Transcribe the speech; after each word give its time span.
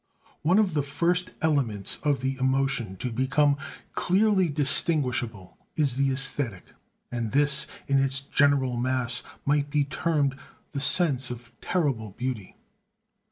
One 0.41 0.57
of 0.57 0.73
the 0.73 0.81
first 0.81 1.29
elements 1.43 1.99
of 2.01 2.21
the 2.21 2.35
emotion 2.39 2.95
to 2.97 3.11
become 3.11 3.55
clearly 3.93 4.49
distinguishable 4.49 5.59
is 5.75 5.93
the 5.93 6.09
æsthetic; 6.09 6.63
and 7.11 7.33
this, 7.33 7.67
in 7.85 7.99
its 7.99 8.19
general 8.19 8.77
mass, 8.77 9.21
might 9.45 9.69
be 9.69 9.83
termed 9.83 10.35
the 10.71 10.79
sense 10.79 11.29
of 11.29 11.51
terrible 11.61 12.15
beauty. 12.17 12.55